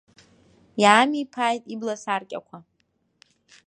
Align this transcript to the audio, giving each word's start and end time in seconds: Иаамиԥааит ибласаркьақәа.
Иаамиԥааит 0.81 1.63
ибласаркьақәа. 1.73 2.57